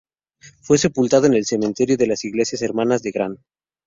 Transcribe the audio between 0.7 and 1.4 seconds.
sepultado en